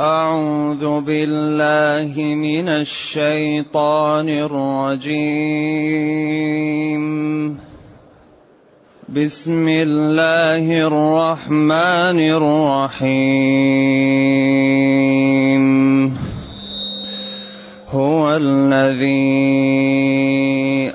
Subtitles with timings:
[0.00, 5.22] أعوذ بالله من الشيطان الرجيم.
[9.08, 13.12] بسم الله الرحمن الرحيم.
[17.90, 19.12] هو الذي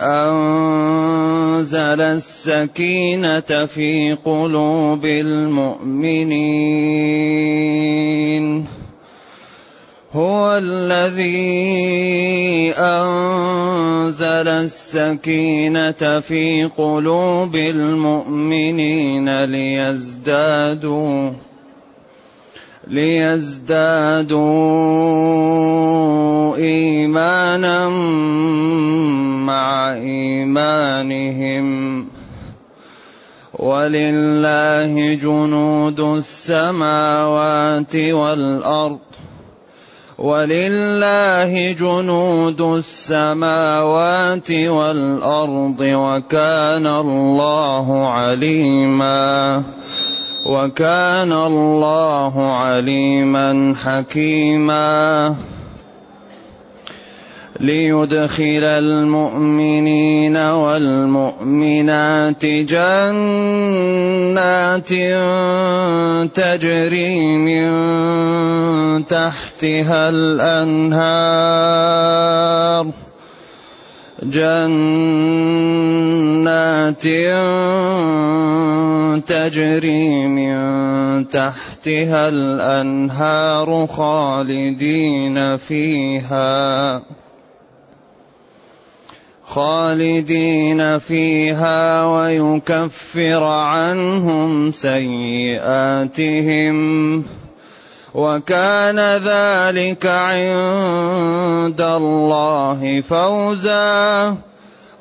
[0.02, 6.38] أنزل السكينة في قلوب المؤمنين.
[10.13, 21.31] هو الذي أنزل السكينة في قلوب المؤمنين ليزدادوا
[22.88, 24.38] ليزدادوا
[26.55, 27.89] إيمانا
[29.45, 31.67] مع إيمانهم.
[33.53, 39.06] ولله جنود السماوات والأرض.
[40.17, 49.64] ولله جنود السماوات والأرض وكان الله عليما
[50.45, 55.36] وكان الله عليما حكيما
[57.59, 61.66] ليدخل المؤمنين والمؤمنات
[62.45, 63.33] جنات
[66.33, 67.67] تجري من
[69.05, 71.38] تحتها الأنهار.
[74.23, 74.67] جنات
[79.27, 80.58] تجري من
[81.30, 87.02] تحتها الأنهار خالدين فيها.
[89.58, 96.77] خالدين فيها ويكفر عنهم سيئاتهم
[98.16, 104.36] وكان ذلك عند الله فوزا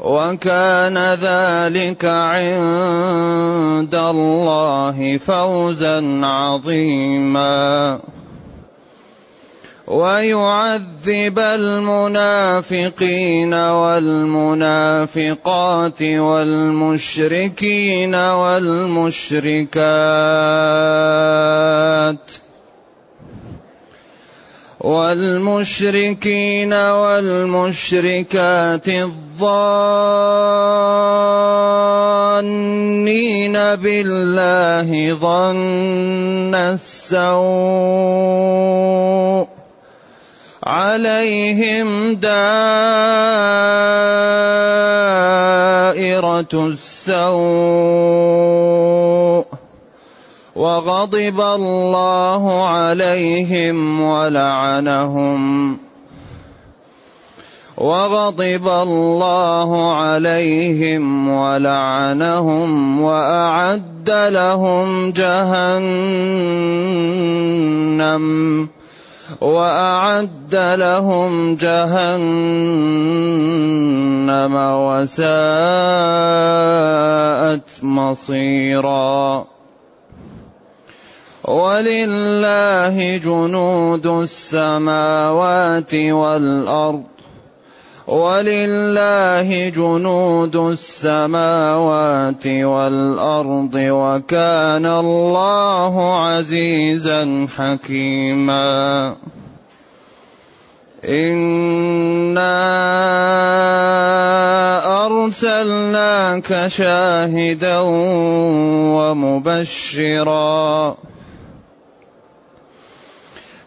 [0.00, 8.00] وكان ذلك عند الله فوزا عظيما
[9.86, 12.74] ويعذب المنافقين
[13.54, 14.82] والمنافقات
[16.02, 17.34] والمشركين
[18.14, 19.66] والمشركات
[24.80, 28.08] والمشركين والمشركات
[28.88, 29.16] الظانين
[33.74, 37.46] بالله ظن السوء
[40.66, 43.06] عليهم دائرة
[46.54, 47.96] السوء
[50.56, 55.78] وغضب الله عليهم ولعنهم
[57.78, 66.06] وغضب الله عليهم ولعنهم وأعد لهم جهنم
[69.40, 72.16] وأعد لهم جهنم
[74.56, 75.30] وساءت
[77.82, 79.46] مصيرا.
[81.44, 87.15] ولله جنود السماوات والأرض.
[88.06, 99.16] ولله جنود السماوات والأرض وكان الله عزيزا حكيما.
[101.04, 102.56] إنا
[105.06, 107.78] أرسلناك شاهدا
[108.96, 110.96] ومبشرا.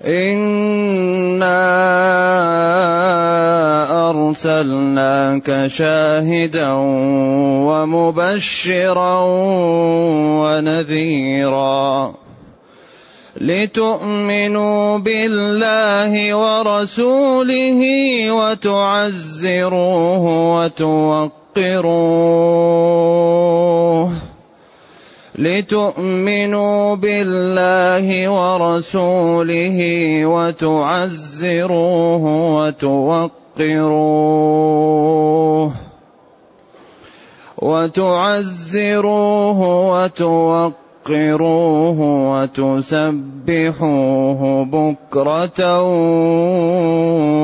[0.05, 1.59] انا
[4.09, 6.71] ارسلناك شاهدا
[7.67, 9.19] ومبشرا
[10.39, 12.13] ونذيرا
[13.41, 17.81] لتؤمنوا بالله ورسوله
[18.31, 20.23] وتعزروه
[20.55, 21.29] وتوقروه
[25.39, 29.79] لتؤمنوا بالله ورسوله
[30.25, 32.23] وتعزروه
[32.55, 33.31] وتوقروه
[37.57, 39.59] وتعزروه
[39.93, 41.99] وتوقروه
[42.59, 45.81] وتسبحوه بكرة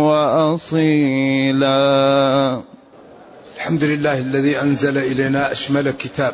[0.08, 1.82] وأصيلا.
[3.56, 6.34] الحمد لله الذي أنزل إلينا أشمل كتاب.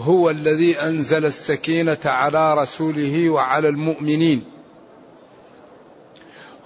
[0.00, 4.44] هو الذي أنزل السكينة على رسوله وعلى المؤمنين.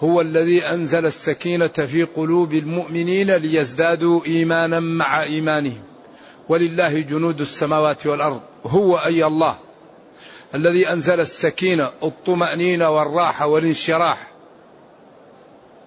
[0.01, 5.83] هو الذي أنزل السكينة في قلوب المؤمنين ليزدادوا إيمانا مع إيمانهم.
[6.49, 8.41] ولله جنود السماوات والأرض.
[8.67, 9.57] هو أي الله
[10.55, 14.31] الذي أنزل السكينة؟ الطمأنينة والراحة والانشراح.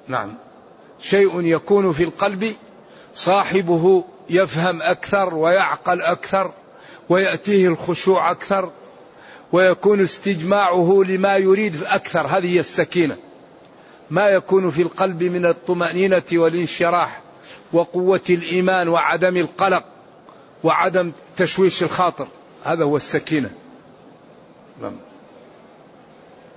[0.08, 0.34] نعم.
[1.00, 2.56] شيء يكون في القلب
[3.16, 6.52] صاحبه يفهم أكثر ويعقل أكثر.
[7.10, 8.72] ويأتيه الخشوع أكثر
[9.52, 12.28] ويكون استجماعه لما يريد أكثر.
[12.28, 13.18] هذه هي السكينة.
[14.10, 17.22] ما يكون في القلب من الطمأنينة والانشراح
[17.74, 19.84] وقوة الإيمان وعدم القلق
[20.64, 22.28] وعدم تشويش الخاطر.
[22.64, 23.50] هذا هو السكينة.
[24.82, 24.96] نعم.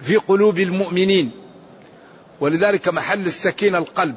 [0.00, 1.30] في قلوب المؤمنين.
[2.40, 4.16] ولذلك محل السكينة القلب.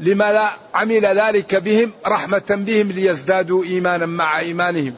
[0.00, 4.94] لما لا عمل ذلك بهم رحمة بهم ليزدادوا إيمانا مع إيمانهم.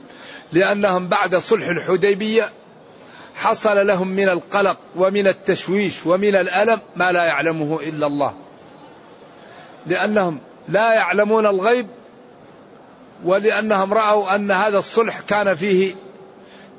[0.53, 2.51] لأنهم بعد صلح الحديبية
[3.35, 8.35] حصل لهم من القلق ومن التشويش ومن الألم ما لا يعلمه إلا الله.
[9.87, 10.39] لأنهم
[10.69, 11.87] لا يعلمون الغيب
[13.25, 15.95] ولأنهم رأوا أن هذا الصلح كان فيه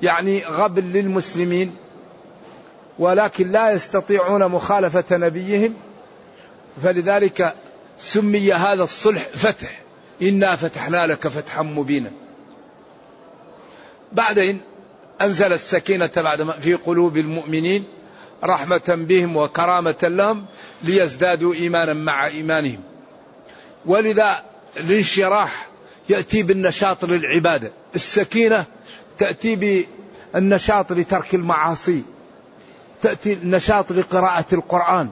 [0.01, 1.75] يعني غبن للمسلمين
[2.99, 5.73] ولكن لا يستطيعون مخالفة نبيهم.
[6.83, 7.55] فلذلك
[7.99, 9.81] سمي هذا الصلح فتح.
[10.21, 12.11] إنا فتحنا لك فتحا مبينا.
[14.11, 14.61] بعدين
[15.21, 17.83] أنزل السكينة بعد في قلوب المؤمنين
[18.43, 20.45] رحمة بهم وكرامة لهم
[20.83, 22.79] ليزدادوا إيمانا مع إيمانهم.
[23.85, 24.43] ولذا
[24.77, 25.67] الانشراح
[26.09, 27.71] يأتي بالنشاط للعبادة.
[27.95, 28.65] السكينة
[29.19, 29.85] تأتي
[30.33, 32.03] بالنشاط لترك المعاصي.
[33.01, 35.09] تأتي النشاط لقراءة القرآن.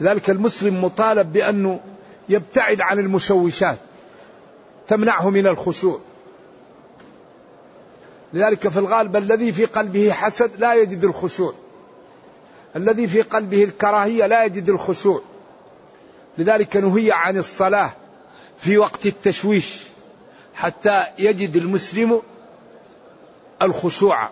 [0.00, 1.80] لذلك المسلم مطالب بأنه
[2.28, 3.78] يبتعد عن المشوشات
[4.88, 5.98] تمنعه من الخشوع.
[8.32, 11.54] لذلك في الغالب الذي في قلبه حسد لا يجد الخشوع.
[12.76, 15.22] الذي في قلبه الكراهية لا يجد الخشوع.
[16.38, 17.92] لذلك نهي عن الصلاة
[18.58, 19.82] في وقت التشويش
[20.54, 22.22] حتى يجد المسلم
[23.62, 24.28] الخشوع.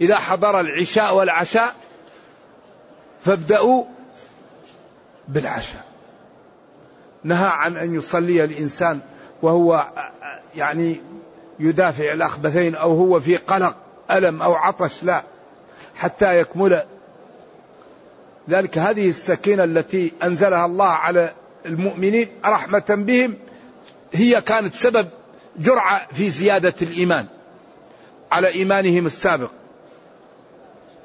[0.00, 1.74] إذا حضر العشاء والعشاء
[3.20, 3.84] فابدأوا
[5.28, 5.84] بالعشاء.
[7.24, 9.00] نهى عن أن يصلي الإنسان
[9.42, 9.86] وهو
[10.56, 11.00] يعني
[11.58, 13.76] يدافع الأخبثين أو هو في قلق
[14.10, 15.22] ألم أو عطش لا
[15.96, 16.82] حتى يكمل.
[18.50, 21.32] ذلك هذه السكينة التي أنزلها الله على
[21.66, 23.34] المؤمنين رحمة بهم
[24.12, 25.08] هي كانت سبب
[25.58, 27.26] جرعة في زيادة الإيمان
[28.32, 29.50] على إيمانهم السابق.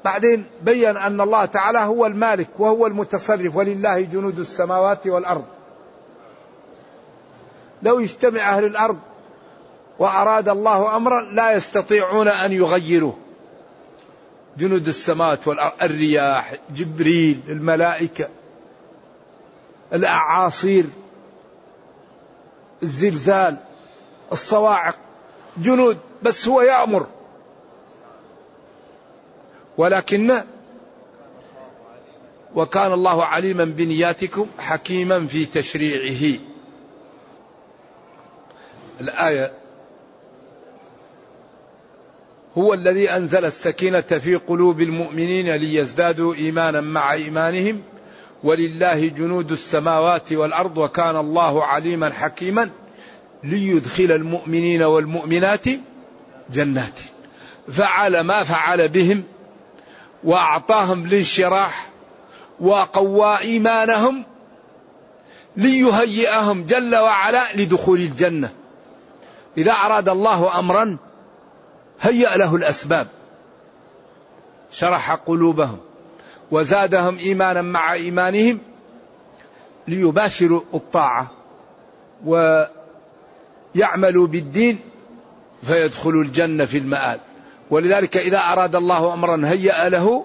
[0.04, 5.44] بعدين بين أن الله تعالى هو المالك وهو المتصرف ولله جنود السماوات والأرض.
[7.82, 8.98] لو اجتمع أهل الأرض
[9.98, 13.16] وأراد الله أمرا لا يستطيعون أن يغيروه.
[14.58, 18.28] جنود السماوات والأرض الرياح جبريل الملائكة
[19.92, 20.84] الأعاصير
[22.82, 23.56] الزلزال
[24.32, 24.96] الصواعق
[25.56, 27.06] جنود بس هو يأمر.
[29.78, 30.42] ولكن
[32.54, 36.38] وكان الله عليما بنياتكم حكيما في تشريعه.
[39.00, 39.52] الآية
[42.58, 47.82] هو الذي أنزل السكينة في قلوب المؤمنين ليزدادوا إيمانا مع إيمانهم
[48.44, 52.70] ولله جنود السماوات والأرض وكان الله عليما حكيما
[53.44, 55.64] ليدخل المؤمنين والمؤمنات
[56.50, 57.00] جنات.
[57.68, 59.24] فعل ما فعل بهم
[60.24, 61.88] وأعطاهم الانشراح
[62.60, 64.24] وقوى إيمانهم
[65.56, 68.52] ليهيئهم جل وعلا لدخول الجنة.
[69.58, 70.96] إذا أراد الله أمرا
[72.00, 73.08] هيأ له الأسباب.
[74.72, 75.78] شرح قلوبهم
[76.50, 78.58] وزادهم إيمانا مع إيمانهم
[79.88, 81.30] ليباشروا الطاعة
[82.24, 84.78] ويعملوا بالدين
[85.62, 87.20] فيدخلوا الجنة في المآل.
[87.72, 90.24] ولذلك إذا أراد الله أمرا هيأ له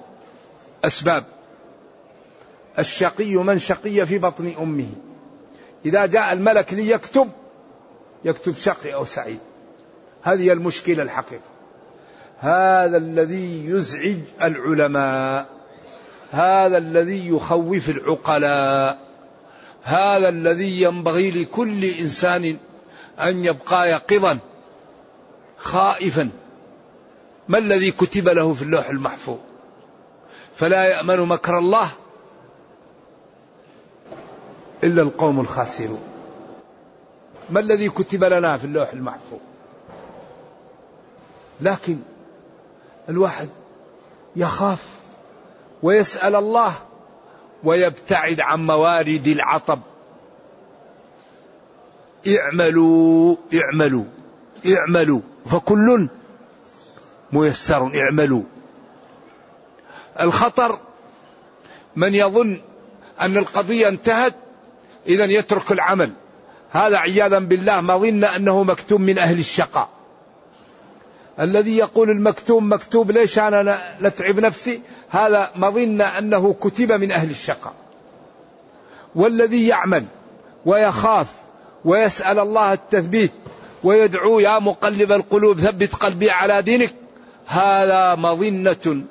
[0.85, 1.23] أسباب.
[2.79, 4.89] الشقي من شقي في بطن أمه.
[5.85, 7.29] إذا جاء الملك ليكتب
[8.25, 9.39] يكتب شقي أو سعيد.
[10.23, 11.41] هذه المشكلة الحقيقة.
[12.39, 15.47] هذا الذي يزعج العلماء.
[16.31, 18.99] هذا الذي يخوف العقلاء.
[19.83, 22.57] هذا الذي ينبغي لكل إنسان
[23.19, 24.39] أن يبقى يقظا
[25.57, 26.29] خائفا.
[27.49, 29.37] ما الذي كتب له في اللوح المحفوظ؟
[30.55, 31.89] فلا يأمن مكر الله
[34.83, 36.01] إلا القوم الخاسرون.
[37.49, 39.39] ما الذي كتب لنا في اللوح المحفوظ؟
[41.61, 41.97] لكن
[43.09, 43.49] الواحد
[44.35, 44.89] يخاف
[45.83, 46.73] ويسأل الله
[47.63, 49.79] ويبتعد عن موارد العطب.
[52.27, 54.03] اعملوا اعملوا
[54.67, 55.21] اعملوا.
[55.45, 56.09] فكل
[57.31, 58.43] ميسر اعملوا.
[60.19, 60.79] الخطر
[61.95, 62.61] من يظن
[63.21, 64.35] أن القضية انتهت
[65.07, 66.11] اذا يترك العمل.
[66.71, 69.89] هذا عياذا بالله مظن أنه مكتوم من أهل الشقاء.
[71.39, 77.73] الذي يقول المكتوم مكتوب ليش أنا نتعب نفسي؟ هذا مظن أنه كتب من أهل الشقاء.
[79.15, 80.05] والذي يعمل
[80.65, 81.27] ويخاف
[81.85, 83.31] ويسأل الله التثبيت
[83.83, 86.93] ويدعو يا مقلب القلوب ثبت قلبي على دينك.
[87.47, 89.03] هذا مظنة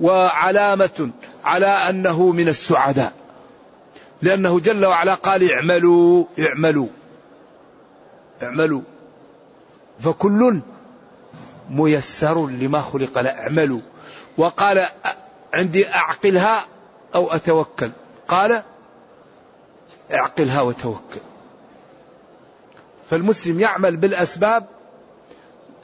[0.00, 1.10] وعلامة
[1.44, 3.12] على أنه من السعداء.
[4.22, 6.86] لأنه جل وعلا قال اعملوا اعملوا
[8.42, 8.82] اعملوا.
[10.00, 10.60] فكل
[11.70, 13.20] ميسر لما خلق.
[13.20, 13.80] له اعملوا.
[14.36, 14.86] وقال
[15.54, 16.66] عندي أعقلها
[17.14, 17.90] أو أتوكل.
[18.28, 18.62] قال
[20.14, 21.20] اعقلها وتوكل.
[23.10, 24.66] فالمسلم يعمل بالأسباب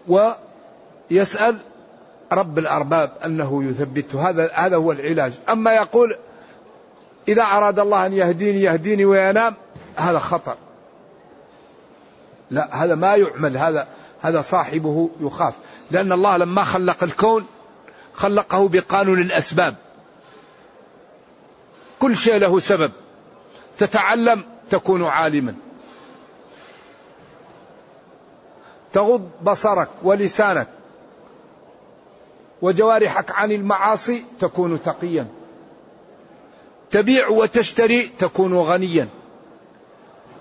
[0.08, 1.58] ويسأل
[2.32, 5.32] رب الأرباب أنه يثبته هذا هذا هو العلاج.
[5.48, 6.16] أما يقول
[7.28, 9.54] إذا أراد الله أن يهديني يهديني وينام
[9.96, 10.56] هذا خطأ.
[12.50, 13.56] لا هذا ما يعمل.
[13.56, 13.88] هذا
[14.22, 15.54] هذا صاحبه يخاف.
[15.90, 17.46] لأن الله لما خلق الكون
[18.14, 19.76] خلقه بقانون الأسباب.
[21.98, 22.92] كل شيء له سبب.
[23.78, 25.54] تتعلم تكون عالما.
[28.92, 30.68] تغض بصرك ولسانك.
[32.62, 35.26] وجوارحك عن المعاصي تكون تقيا.
[36.90, 39.08] تبيع وتشتري تكون غنيا.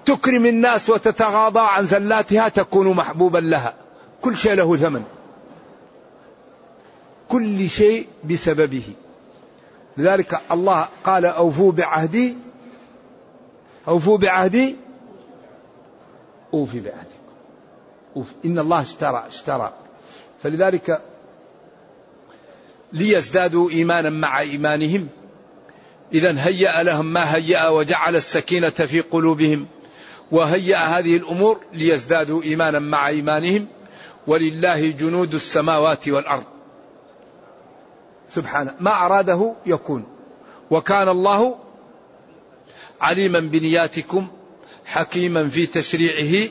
[0.06, 3.74] تكرم الناس وتتغاضى عن زلاتها تكون محبوبا لها.
[4.22, 5.04] كل شيء له ثمن.
[7.30, 8.94] كل شيء بسببه.
[9.98, 12.36] لذلك الله قال أوفوا بعهدي.
[13.88, 14.76] أوفوا بعهدي.
[16.54, 17.18] أوفي بعهدي.
[18.16, 19.74] أوف إن الله اشترى اشترى.
[20.44, 21.02] فلذلك
[22.94, 25.08] ليزدادوا إيمانا مع إيمانهم.
[26.14, 29.68] إذا هيأ لهم ما هيأ وجعل السكينة في قلوبهم.
[30.32, 33.68] وهيأ هذه الأمور ليزدادوا إيمانا مع إيمانهم.
[34.28, 36.44] ولله جنود السماوات والأرض.
[38.30, 40.06] سبحانه ما أراده يكون.
[40.72, 41.56] وكان الله
[43.02, 44.28] عليما بنياتكم
[44.86, 46.50] حكيما في تشريعه.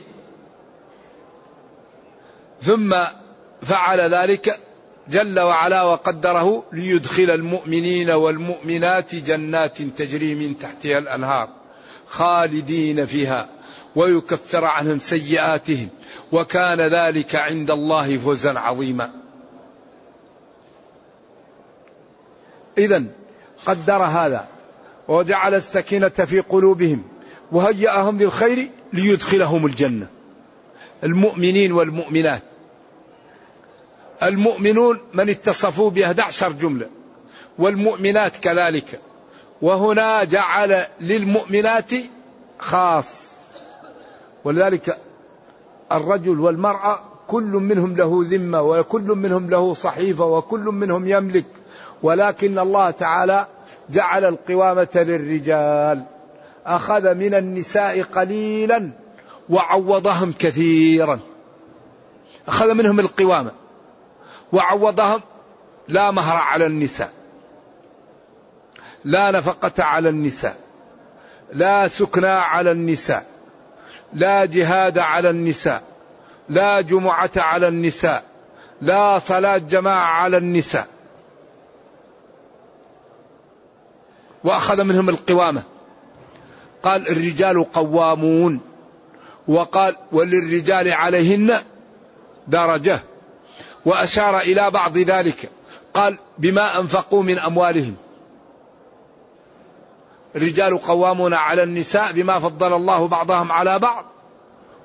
[2.61, 2.95] ثم
[3.61, 4.59] فعل ذلك
[5.09, 11.49] جل وعلا وقدره ليدخل المؤمنين والمؤمنات جنات تجري من تحتها الأنهار
[12.07, 13.49] خالدين فيها
[13.95, 15.89] ويكفر عنهم سيئاتهم
[16.31, 19.11] وكان ذلك عند الله فوزا عظيما.
[22.77, 23.03] إذا
[23.65, 24.47] قدر هذا
[25.07, 27.03] وجعل السكينة في قلوبهم
[27.51, 30.07] وهيأهم للخير ليدخلهم الجنة.
[31.03, 32.43] المؤمنين والمؤمنات
[34.23, 36.89] المؤمنون من اتصفوا ب 11 جملة
[37.59, 39.01] والمؤمنات كذلك.
[39.61, 41.91] وهنا جعل للمؤمنات
[42.59, 43.15] خاص.
[44.43, 44.97] ولذلك
[45.91, 51.45] الرجل والمرأة كل منهم له ذمة وكل منهم له صحيفة وكل منهم يملك.
[52.03, 53.47] ولكن الله تعالى
[53.89, 56.03] جعل القوامة للرجال.
[56.65, 58.91] أخذ من النساء قليلا
[59.49, 61.19] وعوضهم كثيرا.
[62.47, 63.62] أخذ منهم القوامة.
[64.53, 65.21] وعوضهم
[65.87, 67.11] لا مهر على النساء
[69.05, 70.55] لا نفقة على النساء
[71.53, 73.25] لا سكنى على النساء
[74.13, 75.83] لا جهاد على النساء
[76.49, 78.23] لا جمعة على النساء
[78.83, 80.87] لا صلاة جماعة على النساء.
[84.43, 85.63] وأخذ منهم القوامة.
[86.83, 88.59] قال الرجال قوامون.
[89.47, 91.59] وقال وللرجال عليهن
[92.47, 92.99] درجة.
[93.85, 95.49] وأشار إلى بعض ذلك.
[95.93, 97.95] قال بما أنفقوا من أموالهم.
[100.35, 104.05] الرجال قوامون على النساء بما فضل الله بعضهم على بعض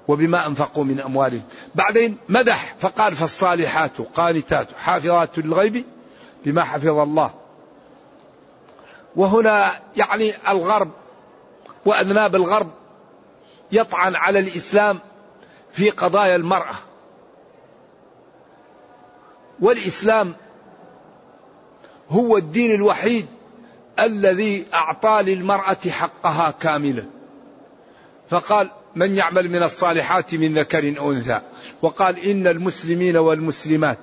[0.09, 1.43] وبما أنفقوا من أموالهم.
[1.75, 5.85] بعدين مدح فقال فالصالحات قانتات حافظات للغيب
[6.45, 7.31] بما حفظ الله.
[9.17, 10.91] وهنا يعني الغرب
[11.85, 12.71] وأذناب الغرب
[13.73, 14.99] يطعن على الإسلام
[15.73, 16.75] في قضايا المرأة.
[19.61, 20.35] والإسلام
[22.09, 23.27] هو الدين الوحيد
[24.01, 27.05] الذي أعطى للمرأة حقها كاملا.
[28.31, 31.41] فقال من يعمل من الصالحات من ذكر أو أنثى؟
[31.83, 33.99] وقال إن المسلمين والمسلمات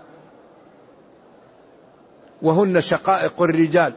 [2.42, 3.94] وهن شقائق الرجال.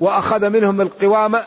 [0.00, 1.46] وأخذ منهم القوامة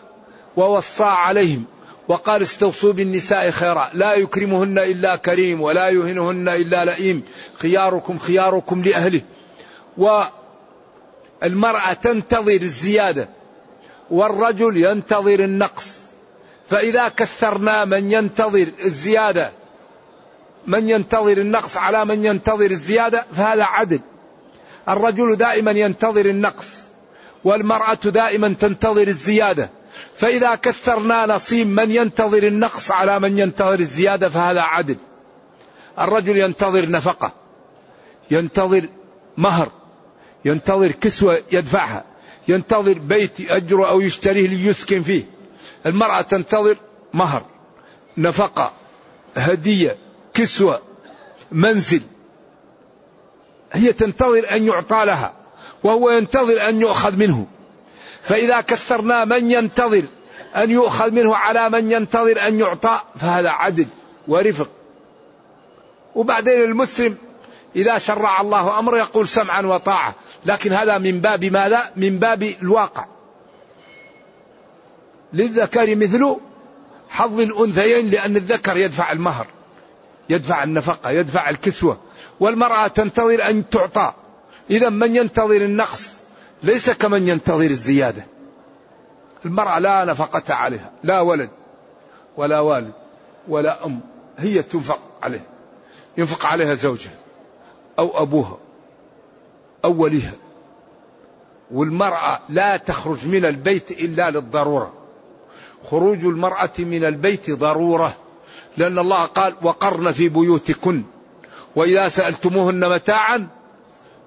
[0.57, 1.65] ووصى عليهم.
[2.07, 3.89] وقال استوصوا بالنساء خيرا.
[3.93, 7.23] لا يكرمهن إلا كريم ولا يهنهن إلا لئيم.
[7.55, 9.21] خياركم خياركم لأهله.
[9.97, 13.29] والمرأة تنتظر الزيادة
[14.11, 15.99] والرجل ينتظر النقص.
[16.69, 19.51] فإذا كثرنا من ينتظر الزيادة
[20.67, 23.99] من ينتظر النقص على من ينتظر الزيادة فهذا عدل.
[24.89, 26.67] الرجل دائما ينتظر النقص
[27.43, 29.69] والمرأة دائما تنتظر الزيادة.
[30.17, 34.97] فإذا كثرنا نصيب من ينتظر النقص على من ينتظر الزيادة فهذا عدل.
[35.99, 37.31] الرجل ينتظر نفقة
[38.31, 38.85] ينتظر
[39.37, 39.71] مهر
[40.45, 42.03] ينتظر كسوة يدفعها
[42.47, 45.23] ينتظر بيت يأجره أو يشتريه ليسكن فيه.
[45.85, 46.77] المرأة تنتظر
[47.13, 47.45] مهر
[48.17, 48.71] نفقة
[49.35, 49.97] هدية
[50.33, 50.81] كسوة
[51.51, 52.01] منزل.
[53.73, 55.33] هي تنتظر أن يعطى لها
[55.83, 57.47] وهو ينتظر أن يؤخذ منه.
[58.27, 60.03] فإذا كثرنا من ينتظر
[60.55, 63.87] أن يؤخذ منه على من ينتظر أن يعطى فهذا عدل
[64.27, 64.69] ورفق.
[66.15, 67.15] وبعدين المسلم
[67.75, 70.15] إذا شرع الله أمر يقول سمعا وطاعة
[70.45, 73.05] لكن هذا من باب ماذا؟ من باب الواقع.
[75.33, 76.35] للذكر مثل
[77.09, 79.47] حظ الأنثيين لأن الذكر يدفع المهر
[80.29, 81.97] يدفع النفقة يدفع الكسوة
[82.39, 84.13] والمرأة تنتظر أن تعطى.
[84.71, 86.26] إذا من ينتظر النقص؟
[86.63, 88.25] ليس كمن ينتظر الزيادة.
[89.45, 91.49] المرأة لا نفقة عليها لا ولد
[92.37, 92.93] ولا والد
[93.47, 93.99] ولا أم
[94.37, 95.45] هي تنفق عليها
[96.17, 97.15] ينفق عليها زوجها
[97.99, 98.57] أو أبوها
[99.85, 100.33] أو وليها.
[101.71, 104.93] والمرأة لا تخرج من البيت إلا للضرورة.
[105.89, 108.13] خروج المرأة من البيت ضرورة
[108.77, 111.03] لأن الله قال وقرن في بيوتكن
[111.75, 113.47] وإذا سألتموهن متاعا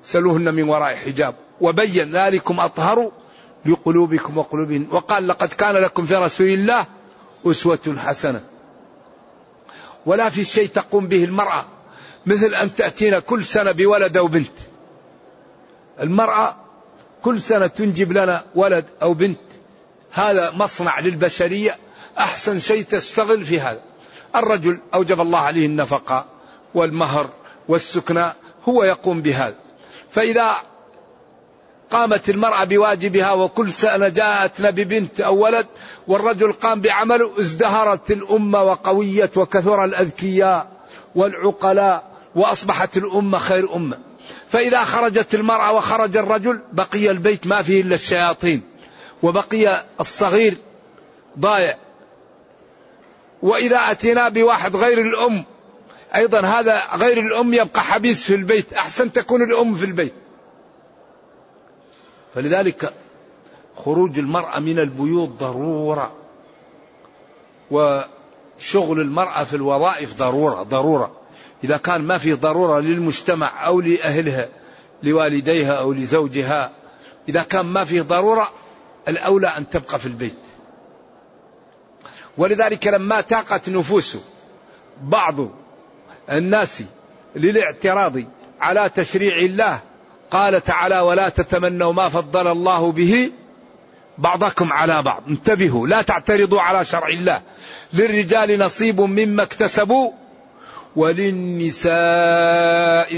[0.02, 1.34] سلوهن من وراء حجاب.
[1.60, 3.12] وبين ذلكم أطهر
[3.66, 6.86] لقلوبكم وقلوبهن وقال لقد كان لكم في رسول الله
[7.46, 8.40] أسوة حسنة.
[10.06, 11.64] ولا في شيء تقوم به المرأة
[12.26, 14.58] مثل أن تأتينا كل سنة بولد أو بنت.
[16.00, 16.56] المرأة
[17.22, 19.40] كل سنة تنجب لنا ولد أو بنت.
[20.12, 21.78] هذا مصنع للبشرية
[22.18, 23.80] أحسن شيء تشتغل في هذا.
[24.36, 26.24] الرجل أوجب الله عليه النفقة
[26.74, 27.30] والمهر
[27.68, 28.32] والسكنى
[28.68, 29.54] هو يقوم بهذا.
[30.10, 30.56] فإذا
[31.90, 35.66] قامت المرأة بواجبها وكل سنة جاءتنا ببنت أو ولد
[36.06, 40.68] والرجل قام بعمله ازدهرت الأمة وقويت وكثر الأذكياء
[41.14, 43.98] والعقلاء وأصبحت الأمة خير أمة.
[44.48, 48.62] فإذا خرجت المرأة وخرج الرجل بقي البيت ما فيه إلا الشياطين
[49.22, 50.56] وبقي الصغير
[51.38, 51.76] ضايع.
[53.42, 55.44] وإذا أتينا بواحد غير الأم
[56.14, 60.14] أيضا هذا غير الأم يبقى حبيس في البيت أحسن تكون الأم في البيت.
[62.34, 62.92] فلذلك
[63.76, 66.12] خروج المرأة من البيوت ضرورة
[67.70, 71.12] وشغل المرأة في الوظائف ضرورة ضرورة.
[71.64, 74.48] إذا كان ما في ضرورة للمجتمع أو لأهلها
[75.02, 76.72] لوالديها أو لزوجها
[77.28, 78.48] إذا كان ما في ضرورة
[79.08, 80.34] الأولى أن تبقى في البيت.
[82.38, 84.18] ولذلك لما تاقت نفوس
[85.02, 85.36] بعض
[86.30, 86.82] الناس
[87.36, 88.22] للاعتراض
[88.60, 89.80] على تشريع الله
[90.30, 93.30] قال تعالى ولا تتمنوا ما فضل الله به
[94.18, 95.22] بعضكم على بعض.
[95.28, 97.40] انتبهوا لا تعترضوا على شرع الله.
[97.92, 100.10] للرجال نصيب مما اكتسبوا
[100.96, 101.90] وللنساء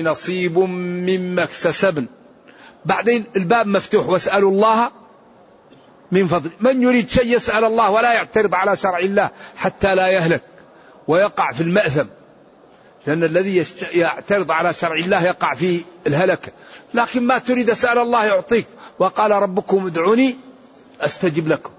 [0.03, 2.07] نصيب مما اكتسبن.
[2.85, 4.90] بعدين الباب مفتوح واسألوا الله
[6.12, 6.51] من فضل.
[6.61, 10.42] من يريد شيء يسأل الله ولا يعترض على شرع الله حتى لا يهلك
[11.09, 12.07] ويقع في المأثم.
[13.07, 16.53] لأن الذي يعترض على شرع الله يقع في الهلكة
[16.95, 18.67] لكن ما تريد أسأل الله يعطيك.
[18.99, 20.37] وقال ربكم ادعوني
[21.01, 21.71] أستجب لكم.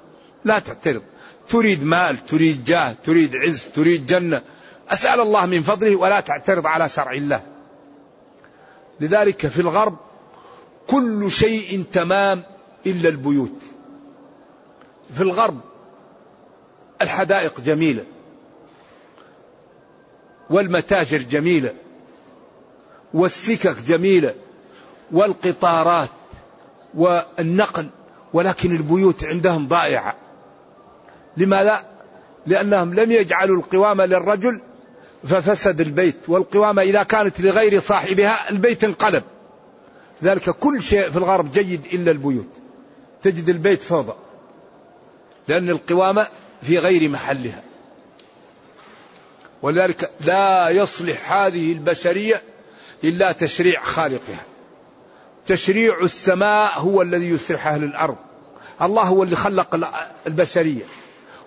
[0.46, 1.02] لا تعترض.
[1.50, 4.42] تريد مال تريد جاه تريد عز تريد جنة.
[4.90, 7.42] أسأل الله من فضله ولا تعترض على شرع الله.
[9.00, 9.98] لذلك في الغرب
[10.88, 12.44] كل شيء تمام
[12.86, 13.64] إلا البيوت.
[15.16, 15.60] في الغرب
[17.02, 18.06] الحدائق جميلة.
[20.50, 21.74] والمتاجر جميلة
[23.14, 24.36] والسكك جميلة
[25.12, 26.10] والقطارات
[26.94, 27.90] والنقل
[28.34, 30.16] ولكن البيوت عندهم ضائعة.
[31.38, 31.86] لماذا؟
[32.48, 34.62] لأنهم لم يجعلوا القوامة للرجل
[35.24, 36.30] ففسد البيت.
[36.30, 39.24] والقوامة إذا كانت لغير صاحبها البيت انقلب.
[40.24, 42.50] ذلك كل شيء في الغرب جيد إلا البيوت.
[43.22, 44.14] تجد البيت فوضى
[45.48, 46.28] لأن القوامة
[46.62, 47.64] في غير محلها.
[49.64, 52.42] ولذلك لا يصلح هذه البشرية
[53.04, 54.44] إلا تشريع خالقها.
[55.48, 58.16] تشريع السماء هو الذي يصلح أهل الأرض.
[58.82, 59.90] الله هو اللي خلق
[60.28, 60.84] البشرية.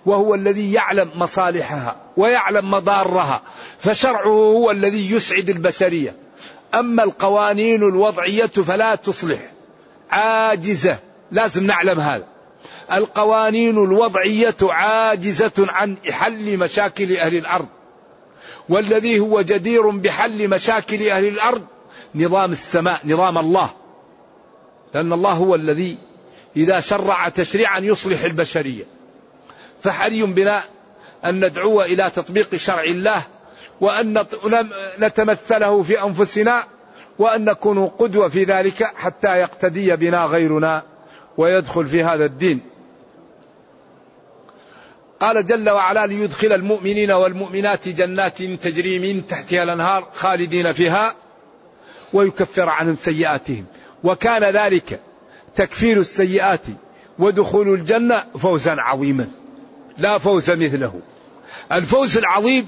[0.05, 3.41] وهو الذي يعلم مصالحها ويعلم مضارها.
[3.79, 6.15] فشرعه هو الذي يسعد البشرية.
[6.73, 9.39] أما القوانين الوضعية فلا تصلح.
[10.11, 10.97] عاجزة.
[11.31, 12.25] لازم نعلم هذا.
[12.91, 17.67] القوانين الوضعية عاجزة عن حل مشاكل أهل الأرض.
[18.69, 21.63] والذي هو جدير بحل مشاكل أهل الأرض
[22.15, 23.69] نظام السماء نظام الله.
[24.93, 25.97] لأن الله هو الذي
[26.57, 28.83] إذا شرع تشريعا يصلح البشرية.
[29.83, 30.63] فحري بنا
[31.25, 33.21] أن ندعو إلى تطبيق شرع الله
[33.81, 34.25] وأن
[34.99, 36.63] نتمثله في أنفسنا
[37.19, 40.83] وأن نكون قدوة في ذلك حتى يقتدي بنا غيرنا
[41.37, 42.61] ويدخل في هذا الدين.
[45.19, 51.15] قال جل وعلا ليدخل المؤمنين والمؤمنات جنات تجري من تحتها الأنهار خالدين فيها
[52.13, 53.65] ويكفر عنهم سيئاتهم.
[54.03, 54.99] وكان ذلك
[55.55, 56.61] تكفير السيئات
[57.19, 59.29] ودخول الجنة فوزا عظيما.
[59.97, 61.01] لا فوز مثله.
[61.71, 62.67] الفوز العظيم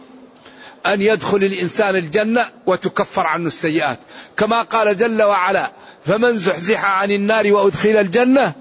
[0.85, 3.99] أن يدخل الإنسان الجنة وتكفر عنه السيئات.
[4.37, 5.71] كما قال جل وعلا
[6.05, 8.53] فمن زحزح عن النار وأدخل الجنة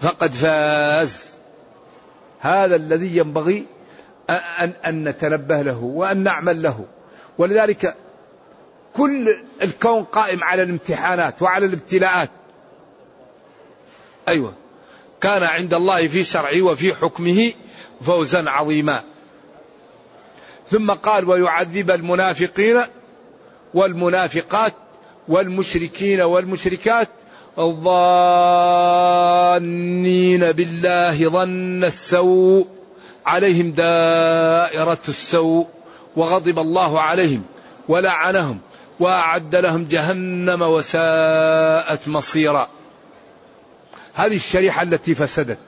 [0.00, 1.35] فقد فاز.
[2.40, 3.66] هذا الذي ينبغي
[4.30, 6.84] أن, أن نتنبه له وأن نعمل له.
[7.38, 7.96] ولذلك
[8.94, 12.30] كل الكون قائم على الامتحانات وعلى الابتلاءات.
[14.28, 14.54] أيوة.
[15.20, 17.52] كان عند الله في شرعه وفي حكمه
[18.00, 19.02] فوزا عظيما.
[20.70, 22.80] ثم قال ويعذب المنافقين
[23.74, 24.74] والمنافقات
[25.28, 27.08] والمشركين والمشركات
[27.58, 29.32] الظانين
[30.52, 32.66] بالله ظن السوء
[33.26, 35.66] عليهم دائرة السوء
[36.16, 37.42] وغضب الله عليهم
[37.88, 38.58] ولعنهم
[39.00, 42.68] وأعد لهم جهنم وساءت مصيرا.
[44.14, 45.58] هذه الشريحة التي فسدت.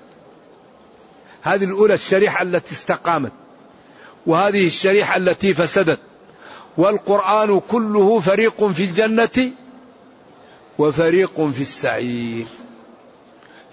[1.42, 3.32] هذه الأولى الشريحة التي استقامت.
[4.26, 5.98] وهذه الشريحة التي فسدت.
[6.76, 9.50] والقرآن كله فريق في الجنة
[10.78, 12.46] وفريق في السعير.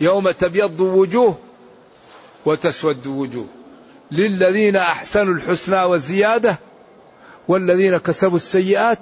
[0.01, 1.35] يوم تبيض وجوه
[2.45, 3.47] وتسود وجوه
[4.11, 6.57] للذين أحسنوا الحسنى والزيادة
[7.47, 8.99] والذين كسبوا السيئات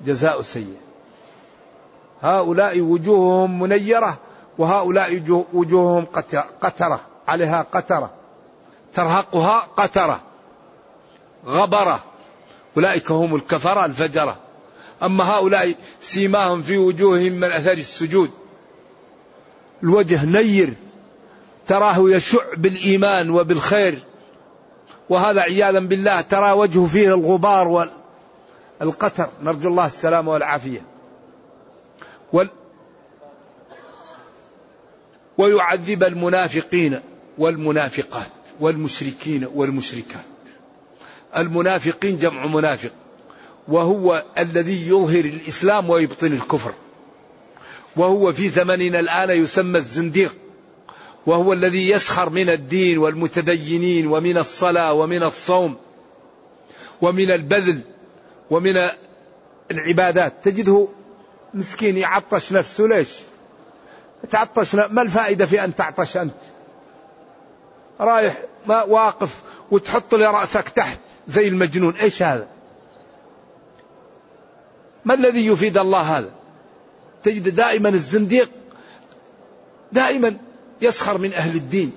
[0.00, 0.88] جزاء سيئه
[2.22, 4.18] هؤلاء وجوههم منيرة
[4.58, 6.06] وهؤلاء وجوههم
[6.60, 7.00] قترة.
[7.28, 8.10] عليها قترة.
[8.94, 10.20] ترهقها قترة.
[11.46, 12.04] غبرة.
[12.76, 14.36] أولئك هم الكفرة الفجرة.
[15.02, 18.30] أما هؤلاء سيماهم في وجوههم من أثر السجود.
[19.82, 20.74] الوجه نير
[21.66, 23.98] تراه يشع بالإيمان وبالخير.
[25.08, 27.68] وهذا عياذا بالله ترى وجهه فيه الغبار
[28.80, 29.28] والقتر.
[29.42, 30.82] نرجو الله السلامة والعافية.
[32.32, 32.50] وال
[35.38, 37.00] ويعذب المنافقين
[37.38, 38.30] والمنافقات
[38.60, 40.24] والمشركين والمشركات.
[41.36, 42.90] المنافقين جمع منافق.
[43.68, 46.72] وهو الذي يظهر الإسلام ويبطن الكفر.
[47.96, 50.36] وهو في زمننا الآن يسمى الزنديق.
[51.26, 55.76] وهو الذي يسخر من الدين والمتدينين ومن الصلاة ومن الصوم
[57.00, 57.80] ومن البذل
[58.50, 58.74] ومن
[59.70, 60.32] العبادات.
[60.44, 60.88] تجده
[61.54, 62.86] مسكين يعطش نفسه.
[62.86, 63.08] ليش؟
[64.30, 66.34] تعطش ما الفائدة في أن تعطش أنت؟
[68.00, 71.94] رايح ما واقف وتحط لي رأسك تحت زي المجنون.
[71.94, 72.57] إيش هذا؟
[75.08, 76.30] ما الذي يفيد الله هذا؟
[77.24, 78.50] تجد دائما الزنديق
[79.92, 80.36] دائما
[80.80, 81.92] يسخر من أهل الدين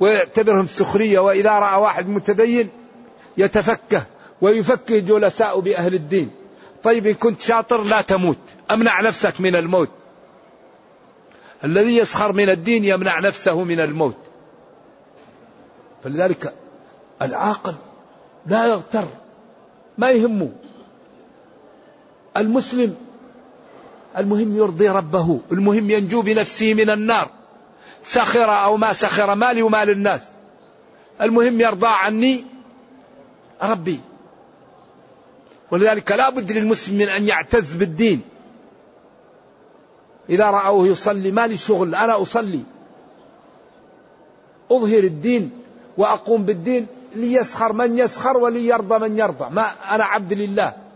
[0.00, 2.68] ويعتبرهم سخرية وإذا رأى واحد متدين
[3.36, 4.06] يتفكه
[4.40, 6.30] ويفكه جلساء بأهل الدين.
[6.82, 8.38] طيب إن كنت شاطر لا تموت
[8.70, 9.90] أمنع نفسك من الموت.
[11.64, 14.16] الذي يسخر من الدين يمنع نفسه من الموت.
[16.04, 16.54] فلذلك
[17.22, 17.74] العاقل
[18.46, 19.04] لا يغتر
[19.98, 20.50] ما يهمه.
[22.36, 22.96] المسلم
[24.16, 27.30] المهم يرضي ربه المهم ينجو بنفسه من النار
[28.02, 30.22] سخر أو ما سخر مالي ومال الناس.
[31.20, 32.44] المهم يرضى عني
[33.62, 34.00] ربي.
[35.70, 38.20] ولذلك لا بد للمسلم من أن يعتز بالدين.
[40.30, 42.62] إذا رأوه يصلي ما لي شغل أنا أصلي.
[44.70, 45.50] أظهر الدين
[45.96, 49.54] وأقوم بالدين ليسخر من يسخر وليرضى من يرضى.
[49.54, 50.89] ما أنا عبد لله.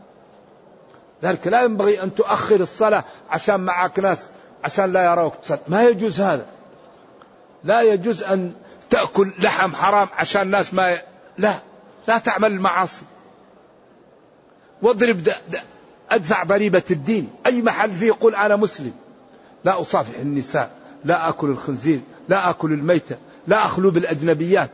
[1.25, 4.31] ذلك لا ينبغي أن تؤخر الصلاة عشان معك ناس
[4.65, 5.59] عشان لا يروك تصلي.
[5.69, 6.47] ما يجوز هذا.
[7.65, 8.53] لا يجوز أن
[8.91, 11.03] تأكل لحم حرام عشان الناس ما ي...
[11.39, 11.55] لا.
[12.09, 13.03] لا تعمل المعاصي.
[14.83, 15.29] واضرب.
[16.11, 17.31] أدفع ضريبة الدين.
[17.47, 18.93] أي محل فيه يقول أنا مسلم.
[19.65, 20.71] لا أصافح النساء.
[21.05, 22.01] لا أكل الخنزير.
[22.29, 23.17] لا أكل الميتة.
[23.47, 24.71] لا أخلو بالأجنبيات.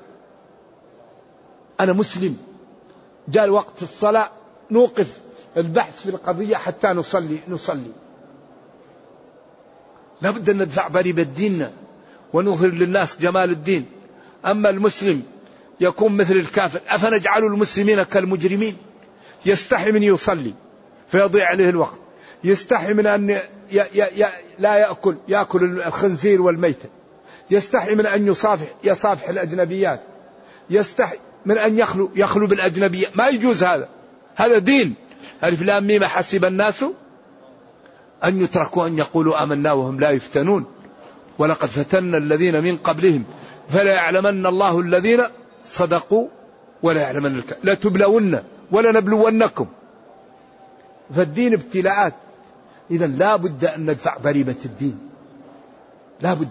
[1.80, 2.36] أنا مسلم.
[3.28, 4.30] جاء وقت الصلاة
[4.70, 5.20] نوقف.
[5.56, 7.92] البحث في القضية حتى نصلي نصلي.
[10.22, 11.72] لابد أن ندفع ضريبة ديننا
[12.32, 13.86] ونظهر للناس جمال الدين.
[14.46, 15.22] أما المسلم
[15.80, 18.76] يكون مثل الكافر أفنجعل المسلمين كالمجرمين؟
[19.46, 20.54] يستحي من يصلي
[21.08, 21.98] فيضيع عليه الوقت.
[22.44, 23.40] يستحي من أن ي
[23.72, 24.26] ي ي
[24.58, 26.88] لا يأكل يأكل الخنزير والميتة.
[27.50, 30.02] يستحي من أن يصافح يصافح الأجنبيات.
[30.70, 33.06] يستحي من أن يخلو يخلو بالأجنبية.
[33.14, 33.88] ما يجوز هذا.
[34.36, 34.94] هذا دين.
[35.44, 36.84] ألف لام ميم حسب الناس
[38.24, 40.64] أن يتركوا أن يقولوا آمنا وهم لا يفتنون.
[41.38, 43.24] ولقد فتنا الذين من قبلهم
[43.68, 45.22] فلا يعلمن الله الذين
[45.64, 46.28] صدقوا
[46.82, 47.42] ولا يعلمن.
[47.64, 48.38] لا تبلون
[48.70, 49.66] ولا نبلونكم.
[51.16, 52.14] فالدين ابتلاءات.
[52.90, 54.98] إذا لا بد أن ندفع ضريبة الدين.
[56.20, 56.48] لا بد.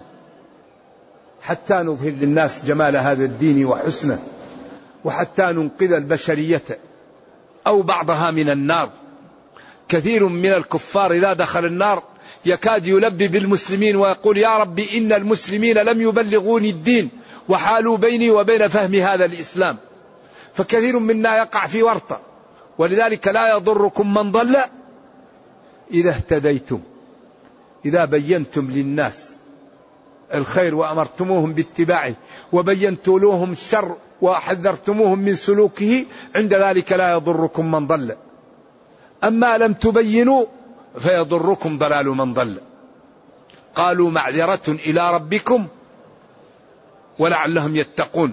[1.42, 4.22] حتى نظهر للناس جمال هذا الدين وحسنه
[5.04, 6.62] وحتى ننقذ البشرية.
[7.70, 8.90] أو بعضها من النار.
[9.88, 12.02] كثير من الكفار إذا دخل النار
[12.44, 17.10] يكاد يلبي بالمسلمين ويقول يا رب إن المسلمين لم يبلغوني الدين
[17.48, 19.76] وحالوا بيني وبين فهم هذا الإسلام.
[20.54, 22.20] فكثير منا يقع في ورطة.
[22.78, 24.56] ولذلك لا يضركم من ضل
[25.90, 26.80] إذا اهتديتم.
[27.84, 29.30] إذا بينتم للناس
[30.34, 32.14] الخير وأمرتموهم باتباعه
[32.52, 36.06] وبينتوا لهم الشر وحذرتموهم من سلوكه
[36.36, 38.16] عند ذلك لا يضركم من ضل.
[39.24, 40.44] أما لم تبينوا
[40.98, 42.54] فيضركم ضلال من ضل.
[43.74, 45.66] قالوا معذرة إلى ربكم
[47.18, 48.32] ولعلهم يتقون.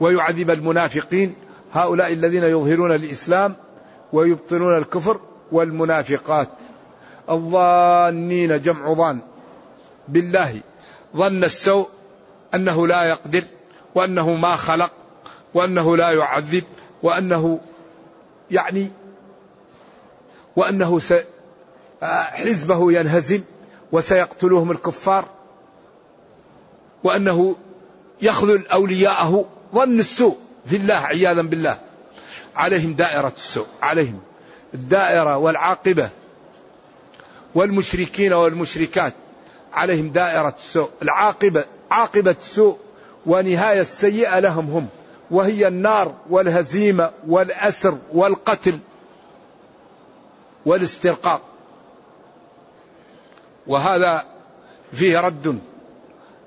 [0.00, 1.34] ويعذب المنافقين
[1.72, 3.54] هؤلاء الذين يظهرون الإسلام
[4.12, 5.20] ويبطنون الكفر
[5.52, 6.48] والمنافقات.
[7.30, 9.18] الظانين جمع ظان.
[10.08, 10.60] بالله
[11.16, 11.88] ظن السوء
[12.54, 13.42] أنه لا يقدر.
[13.94, 14.90] وأنه ما خلق
[15.54, 16.64] وأنه لا يعذب
[17.02, 17.60] وأنه
[18.50, 18.90] يعني
[20.56, 21.00] وأنه
[22.32, 23.42] حزبه ينهزم
[23.92, 25.28] وسيقتلهم الكفار
[27.04, 27.56] وأنه
[28.22, 31.78] يخذل أولياءه ظن السوء في الله عياذا بالله.
[32.56, 34.20] عليهم دائرة السوء عليهم
[34.74, 36.10] الدائرة والعاقبة
[37.54, 39.14] والمشركين والمشركات
[39.72, 42.78] عليهم دائرة السوء العاقبة عاقبة السوء.
[43.26, 44.88] ونهاية السيئة لهم هم.
[45.30, 48.78] وهي النار والهزيمة والأسر والقتل
[50.66, 51.40] والاسترقاق.
[53.66, 54.24] وهذا
[54.92, 55.58] فيه رد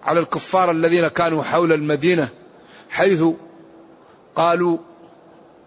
[0.04, 2.30] على الكفار الذين كانوا حول المدينة
[2.90, 3.24] حيث
[4.36, 4.78] قالوا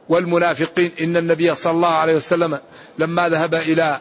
[0.09, 2.59] والمنافقين إن النبي صلى الله عليه وسلم
[2.99, 4.01] لما ذهب إلى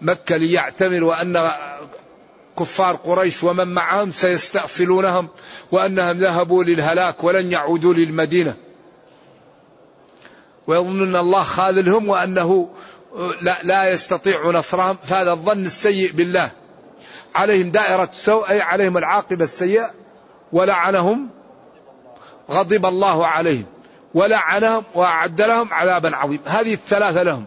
[0.00, 1.50] مكة ليعتمر وأن
[2.58, 5.28] كفار قريش ومن معهم سيستأصلونهم
[5.72, 8.56] وأنهم ذهبوا للهلاك ولن يعودوا للمدينة.
[10.66, 12.68] ويظنون الله خاذلهم وأنه
[13.40, 16.50] لا, لا يستطيع نصرهم فهذا الظن السيء بالله.
[17.34, 19.90] عليهم دائرة السوء أي عليهم العاقبة السيئة
[20.52, 21.28] ولعنهم
[22.50, 23.66] غضب الله عليهم
[24.14, 26.42] ولعنهم وأعد لهم عذابا عظيما.
[26.46, 27.46] هذه الثلاثة لهم.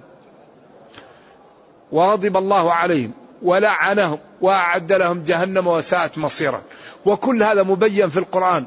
[1.92, 3.12] وغضب الله عليهم.
[3.42, 6.62] ولعنهم وأعد لهم جهنم وساءت مصيرا.
[7.06, 8.66] وكل هذا مبين في القرآن.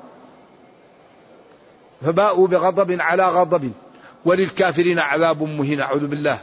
[2.02, 3.72] فباءوا بغضب على غضب.
[4.24, 6.38] وللكافرين عذاب مهين أعوذ بالله.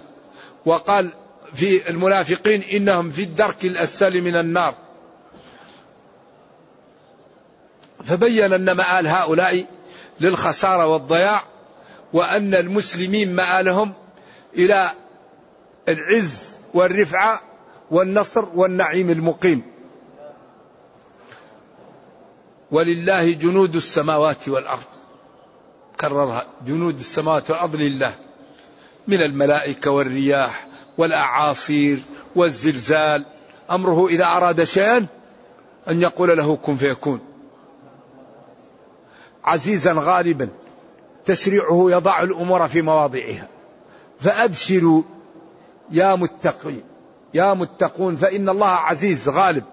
[0.65, 1.09] وقال
[1.53, 4.75] في المنافقين إنهم في الدرك الأسفل من النار.
[8.05, 9.65] فبين أن مآل هؤلاء
[10.19, 11.41] للخسارة والضياع
[12.13, 13.93] وأن المسلمين مآلهم
[14.55, 14.91] إلى
[15.89, 17.41] العز والرفعة
[17.91, 19.61] والنصر والنعيم المقيم.
[22.71, 24.83] ولله جنود السماوات والأرض.
[25.99, 26.45] كررها.
[26.67, 28.13] جنود السماوات والأرض لله.
[29.07, 31.99] من الملائكة والرياح والأعاصير
[32.35, 33.25] والزلزال.
[33.71, 35.07] أمره إذا أراد شيئا
[35.89, 37.19] أن يقول له كن فيكون.
[39.43, 40.49] عزيزا غالبا
[41.25, 43.47] تشريعه يضع الأمور في مواضعها.
[44.19, 45.03] فأبشروا
[45.91, 46.88] يا متقين.
[47.33, 49.63] يا متقون فإن الله عزيز غالب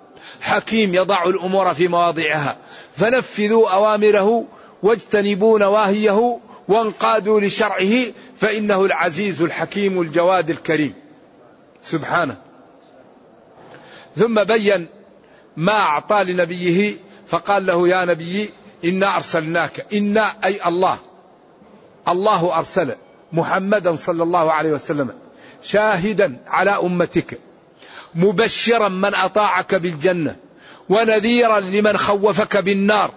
[0.41, 2.57] حكيم يضع الأمور في مواضعها.
[2.95, 4.45] فنفذوا أوامره
[4.83, 6.39] واجتنبوا نواهيه
[6.69, 7.93] وانقادوا لشرعه
[8.37, 10.95] فإنه العزيز الحكيم الجواد الكريم.
[11.83, 12.37] سبحانه.
[14.17, 14.87] ثم بين
[15.57, 18.51] ما أعطى لنبيه فقال له يا نبي
[18.85, 19.87] إنا أرسلناك.
[19.95, 20.99] إنا أي الله.
[22.09, 22.95] الله أرسل
[23.33, 25.11] محمدا صلى الله عليه وسلم
[25.63, 27.39] شاهدا على أمتك.
[28.17, 30.37] مبشرا من أطاعك بالجنة
[30.89, 33.11] ونذيرا لمن خوفك بالنار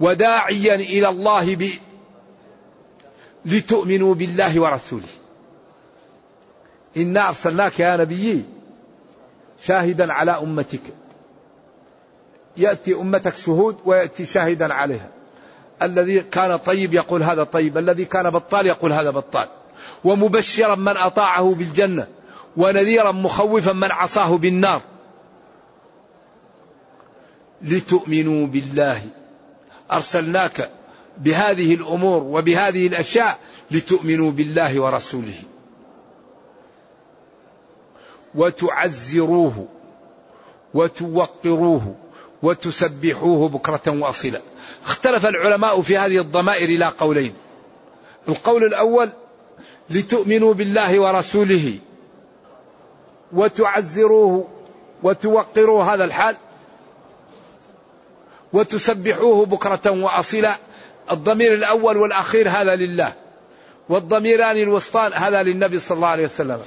[0.00, 1.70] وداعيا إلى الله ب...
[3.44, 5.12] لتؤمنوا بالله ورسوله.
[6.96, 8.44] إنا أرسلناك يا نبي
[9.62, 10.80] شاهدا على أمتك.
[12.56, 15.08] يأتي أمتك شهود ويأتي شاهدا عليها.
[15.82, 19.48] الذي كان طيب يقول هذا طيب الذي كان بطال يقول هذا بطال.
[20.04, 22.06] ومبشرا من أطاعه بالجنة.
[22.56, 24.82] ونذيرا مخوفا من عصاه بالنار.
[27.62, 29.02] لتؤمنوا بالله.
[29.92, 30.70] أرسلناك
[31.18, 33.38] بهذه الأمور وبهذه الأشياء
[33.70, 35.42] لتؤمنوا بالله ورسوله.
[38.34, 39.66] وتعزروه
[40.74, 41.94] وتوقروه
[42.42, 44.40] وتسبحوه بكرة وأصيلا.
[44.84, 47.34] اختلف العلماء في هذه الضمائر إلى قولين.
[48.28, 49.12] القول الأول
[49.90, 51.78] لتؤمنوا بالله ورسوله.
[53.32, 54.48] وتعزروه
[55.02, 56.36] وتوقروه هذا الحال
[58.52, 60.54] وتسبحوه بكرة وأصيلا.
[61.10, 63.12] الضمير الأول والأخير هذا لله
[63.88, 66.60] والضميران الوسطان هذا للنبي صلى الله عليه وسلم.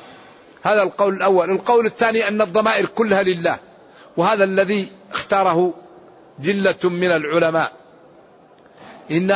[0.64, 1.52] هذا القول الأول.
[1.52, 3.58] القول الثاني أن الضمائر كلها لله
[4.18, 5.74] وهذا الذي اختاره
[6.40, 7.72] جلة من العلماء.
[9.12, 9.36] إن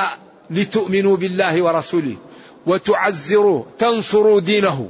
[0.50, 2.16] لتؤمنوا بالله ورسوله
[2.66, 4.90] وتعزروه تنصروا دينه.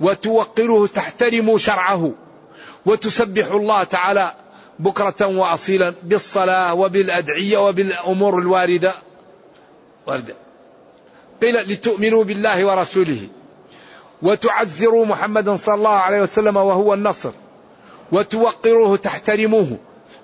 [0.00, 2.12] وتوقروه تحترموا شرعه
[2.86, 4.34] وتسبحوا الله تعالى
[4.78, 8.94] بكرة وأصيلا بالصلاة وبالأدعية وبالأمور الواردة.
[10.06, 10.34] واردة.
[11.42, 13.28] قيل لتؤمنوا بالله ورسوله
[14.22, 17.30] وتعزروا محمدا صلى الله عليه وسلم وهو النصر
[18.12, 19.78] وتوقروه تحترموه.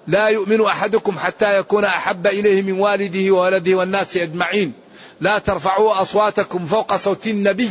[0.06, 4.72] لا يؤمن أحدكم حتى يكون أحب إليه من والده وولده والناس أجمعين.
[5.20, 7.70] لا ترفعوا أصواتكم فوق صوت النبي.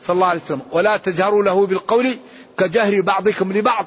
[0.00, 0.62] صلى الله عليه وسلم.
[0.72, 2.16] ولا تجهروا له بالقول
[2.58, 3.86] كجهر بعضكم لبعض.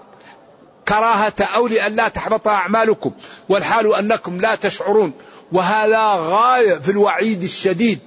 [0.88, 3.12] كراهة أو لأن لا تحبط أعمالكم
[3.50, 5.14] والحال أنكم لا تشعرون.
[5.52, 8.00] وهذا غاية في الوعيد الشديد.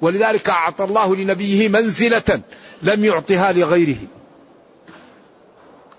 [0.00, 2.40] ولذلك أعطى الله لنبيه منزلة
[2.82, 3.96] لم يعطها لغيره.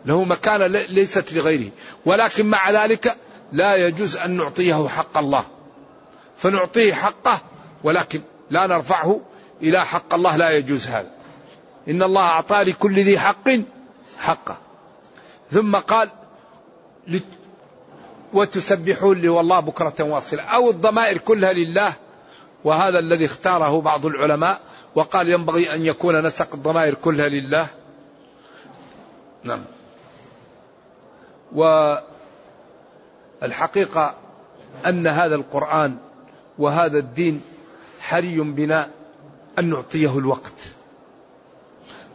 [0.06, 1.70] له مكانة ليست لغيره.
[2.06, 3.16] ولكن مع ذلك
[3.52, 5.46] لا يجوز أن نعطيه حق الله.
[6.38, 7.42] فنعطيه حقه
[7.84, 9.22] ولكن لا نرفعه
[9.62, 11.15] إلى حق الله لا يجوز هذا.
[11.90, 13.50] إن الله أعطى لكل ذي حق
[14.18, 14.58] حقه.
[15.52, 16.10] ثم قال
[18.34, 21.94] وتسبحون لي والله بكرة واصلة أو الضمائر كلها لله
[22.64, 24.60] وهذا الذي اختاره بعض العلماء
[24.96, 27.68] وقال ينبغي أن يكون نسق الضمائر كلها لله.
[29.44, 29.64] نعم.
[33.42, 34.16] والحقيقة
[34.86, 35.98] أن هذا القرآن
[36.58, 37.42] وهذا الدين
[38.00, 38.90] حري بنا
[39.60, 40.75] أن نعطيه الوقت.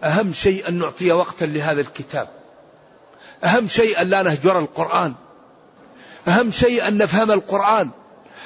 [0.05, 2.29] أهم شيء أن نعطي وقتا لهذا الكتاب.
[3.45, 5.15] أهم شيء أن لا نهجر القرآن.
[6.29, 7.91] أهم شيء أن نفهم القرآن.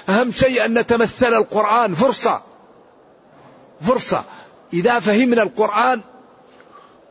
[0.08, 1.94] أهم شيء أن نتمثل القرآن.
[1.94, 2.42] فرصة.
[3.80, 4.24] فرصة.
[4.72, 6.00] إذا فهمنا القرآن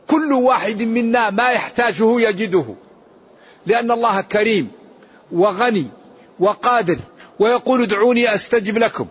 [0.06, 2.74] كل واحد منا ما يحتاجه يجده.
[3.66, 4.72] لأن الله كريم
[5.32, 5.86] وغني
[6.38, 6.98] وقادر
[7.38, 9.06] ويقول ادعوني أستجب لكم.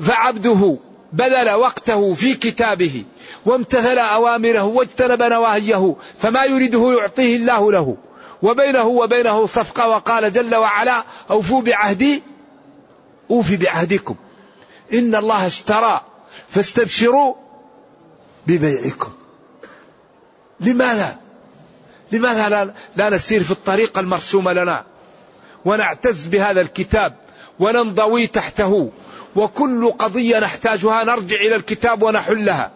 [0.00, 0.78] فعبده
[1.12, 3.04] بذل وقته في كتابه.
[3.46, 7.96] وامتثل أوامره واجتنب نواهيه فما يريده يعطيه الله له.
[8.42, 12.22] وبينه وبينه صفقة وقال جل وعلا أوفوا بعهدي
[13.30, 14.16] أوفي بعهدكم.
[14.94, 16.00] إن الله اشترى
[16.50, 17.34] فاستبشروا
[18.46, 19.12] ببيعكم.
[20.60, 21.16] لماذا؟
[22.12, 24.84] لماذا لا, لا نسير في الطريق المرسومة لنا؟
[25.64, 27.14] ونعتز بهذا الكتاب
[27.60, 28.90] وننضوي تحته.
[29.36, 32.70] وكل قضية نحتاجها نرجع إلى الكتاب ونحلها.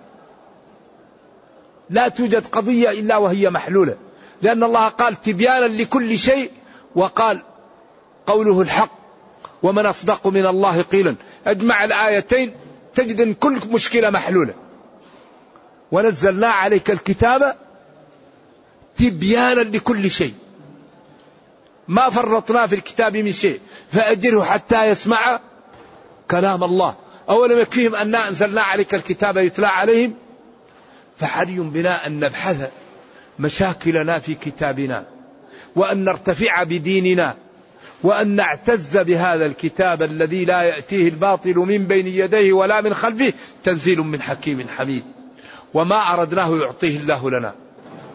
[1.91, 3.97] لا توجد قضية إلا وهي محلولة.
[4.43, 6.51] لأن الله قال تبيانا لكل شيء
[6.95, 7.41] وقال
[8.27, 8.91] قوله الحق
[9.63, 11.17] ومن أصدق من الله قيلا.
[11.47, 12.55] أجمع الآيتين
[12.95, 14.55] تجد أن كل مشكلة محلولة.
[15.93, 17.57] ونزلنا عليك الكتاب
[18.99, 20.35] تبيانا لكل شيء.
[21.89, 23.61] ما فرطنا في الكتاب من شيء
[23.91, 25.41] فأجره حتى يسمع
[26.31, 26.97] كلام الله.
[27.29, 30.15] أولم يكفيهم أن أنزلنا عليك الكتاب يتلى عليهم؟
[31.21, 32.71] فحري بنا أن نبحث
[33.39, 35.05] مشاكلنا في كتابنا
[35.77, 37.37] وأن نرتفع بديننا
[38.03, 43.33] وأن نعتز بهذا الكتاب الذي لا يأتيه الباطل من بين يديه ولا من خلفه
[43.65, 45.05] تنزيل من حكيم حميد.
[45.75, 47.55] وما أردناه يعطيه الله لنا.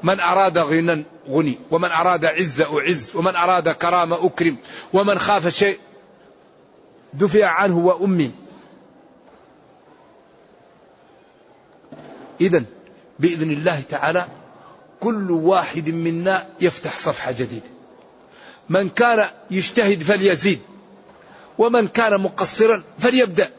[0.03, 4.57] من أراد غنى غني ومن أراد عزة أعز ومن أراد كرامة أكرم
[4.93, 5.77] ومن خاف شيء
[7.13, 8.31] دفع عنه وأمي.
[12.41, 12.63] إذا
[13.19, 14.27] بإذن الله تعالى
[14.99, 17.69] كل واحد منا يفتح صفحة جديدة.
[18.69, 20.59] من كان يجتهد فليزيد
[21.57, 23.51] ومن كان مقصرا فليبدأ.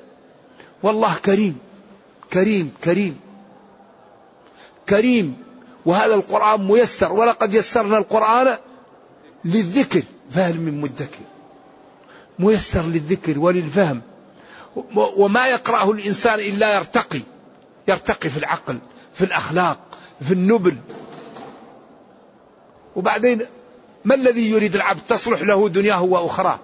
[0.83, 1.59] والله كريم
[2.33, 3.21] كريم كريم
[4.89, 5.37] كريم.
[5.87, 8.59] وهذا القرآن ميسر ولقد يسرنا القرآن
[9.45, 10.03] للذكر.
[10.31, 11.25] فهل من مدكر؟
[12.39, 14.03] ميسر للذكر وللفهم.
[14.95, 17.21] وما يقرأه الإنسان إلا يرتقي
[17.89, 18.79] يرتقي في العقل.
[19.15, 19.79] في الأخلاق
[20.21, 20.77] في النبل.
[22.97, 23.47] وبعدين
[24.05, 26.59] ما الذي يريد العبد؟ تصلح له دنياه وأخراه.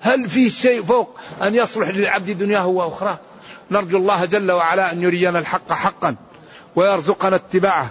[0.00, 3.18] هل في شيء فوق أن يصلح للعبد دنياه وأخراه؟
[3.70, 6.16] نرجو الله جل وعلا أن يرينا الحق حقا
[6.76, 7.90] ويرزقنا اتباعه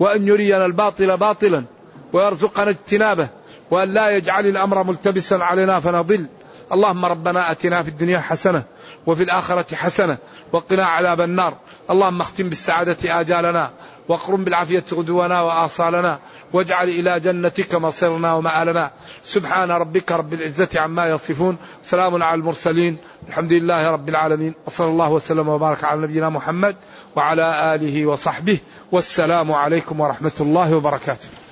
[0.00, 1.64] وأن يرينا الباطل باطلا
[2.12, 3.28] ويرزقنا اجتنابه
[3.70, 6.26] وأن لا يجعل الأمر ملتبسا علينا فنضل.
[6.72, 8.62] اللهم ربنا أتنا في الدنيا حسنة
[9.06, 10.18] وفي الآخرة حسنة
[10.52, 11.54] وقنا عذاب النار.
[11.90, 13.70] اللهم اختم بالسعادة آجالنا
[14.08, 16.18] واقرم بالعافية غدونا وآصالنا
[16.52, 18.90] واجعل إلى جنتك مصيرنا ومآلنا.
[19.22, 22.96] سبحان ربك رب العزة عما يصفون سلام على المرسلين
[23.28, 26.76] الحمد لله رب العالمين وصلى الله وسلم وبارك على نبينا محمد
[27.16, 28.58] وعلى آله وصحبه
[28.92, 31.47] والسلام عليكم ورحمة الله وبركاته.